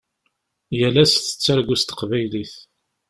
[0.79, 2.53] Yal ass tettargu s teqbaylit.